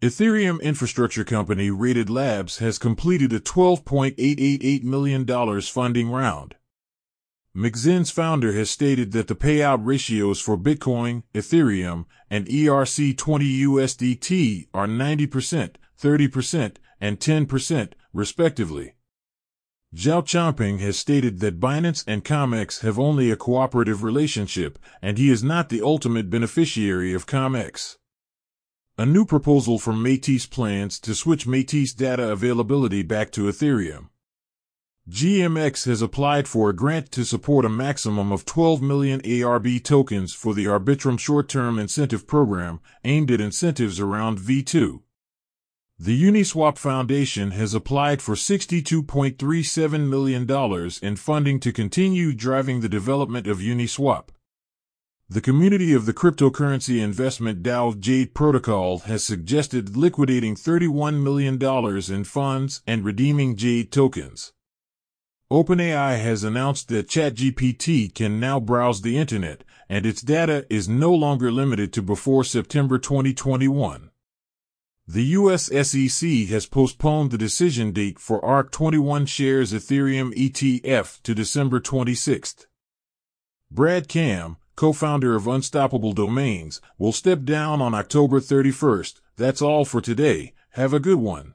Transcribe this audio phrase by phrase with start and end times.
[0.00, 6.54] Ethereum infrastructure company Rated Labs has completed a $12.888 million funding round.
[7.56, 14.86] Mixin's founder has stated that the payout ratios for Bitcoin, Ethereum, and ERC20 USDT are
[14.86, 18.94] 90%, 30%, and 10%, respectively.
[19.92, 25.28] Zhao Changpeng has stated that Binance and CommEX have only a cooperative relationship, and he
[25.28, 27.96] is not the ultimate beneficiary of CommEX.
[29.00, 34.08] A new proposal from Metis plans to switch Metis data availability back to Ethereum.
[35.08, 40.34] GMX has applied for a grant to support a maximum of 12 million ARB tokens
[40.34, 45.00] for the Arbitrum short-term incentive program aimed at incentives around V2.
[45.96, 53.46] The Uniswap Foundation has applied for $62.37 million in funding to continue driving the development
[53.46, 54.30] of Uniswap.
[55.30, 61.62] The community of the cryptocurrency investment DAO Jade Protocol has suggested liquidating $31 million
[62.10, 64.54] in funds and redeeming Jade tokens.
[65.52, 71.12] OpenAI has announced that ChatGPT can now browse the internet, and its data is no
[71.12, 74.10] longer limited to before September 2021.
[75.06, 81.34] The US SEC has postponed the decision date for ARK 21 shares Ethereum ETF to
[81.34, 82.64] December 26th.
[83.70, 89.20] Brad Kam, co-founder of Unstoppable Domains, will step down on October 31st.
[89.36, 90.54] That's all for today.
[90.70, 91.54] Have a good one.